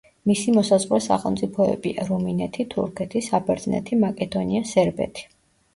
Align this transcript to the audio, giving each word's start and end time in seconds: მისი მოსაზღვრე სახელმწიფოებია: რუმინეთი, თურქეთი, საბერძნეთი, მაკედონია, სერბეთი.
მისი 0.29 0.53
მოსაზღვრე 0.53 0.99
სახელმწიფოებია: 1.07 2.07
რუმინეთი, 2.09 2.67
თურქეთი, 2.73 3.25
საბერძნეთი, 3.29 4.03
მაკედონია, 4.07 4.69
სერბეთი. 4.75 5.33